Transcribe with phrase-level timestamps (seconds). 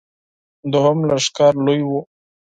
[0.71, 1.89] دوهم لښکر لوی و.